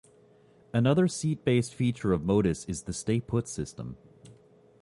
Another 0.73 1.07
seat-based 1.07 1.75
feature 1.75 2.11
of 2.11 2.23
Modus 2.25 2.65
is 2.65 2.81
the 2.85 2.91
"Stay 2.91 3.19
Put" 3.21 3.47
system. 3.47 3.97